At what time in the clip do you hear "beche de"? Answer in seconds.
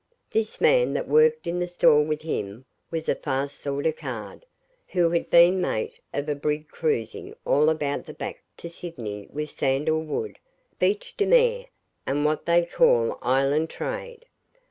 10.79-11.27